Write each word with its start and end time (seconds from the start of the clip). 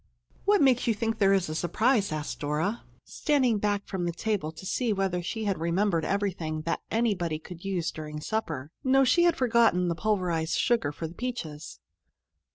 "What 0.45 0.63
makes 0.63 0.87
you 0.87 0.95
think 0.95 1.19
there 1.19 1.31
is 1.31 1.47
a 1.47 1.53
surprise?" 1.53 2.11
asked 2.11 2.39
Dora, 2.39 2.81
standing 3.03 3.59
back 3.59 3.85
from 3.85 4.05
the 4.05 4.11
table 4.11 4.51
to 4.51 4.65
see 4.65 4.91
whether 4.91 5.21
she 5.21 5.43
had 5.43 5.59
remembered 5.59 6.05
everything 6.05 6.63
that 6.63 6.81
anybody 6.89 7.37
could 7.37 7.63
use 7.63 7.91
during 7.91 8.19
supper. 8.19 8.71
No, 8.83 9.03
she 9.03 9.25
had 9.25 9.35
forgotten 9.37 9.89
the 9.89 9.95
pulverized 9.95 10.57
sugar 10.57 10.91
for 10.91 11.05
the 11.07 11.13
peaches. 11.13 11.79